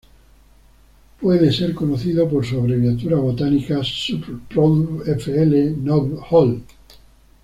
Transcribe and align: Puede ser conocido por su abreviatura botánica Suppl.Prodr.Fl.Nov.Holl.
Puede 1.21 1.51
ser 1.53 1.75
conocido 1.75 2.27
por 2.27 2.43
su 2.43 2.59
abreviatura 2.59 3.17
botánica 3.17 3.81
Suppl.Prodr.Fl.Nov.Holl. 3.83 6.63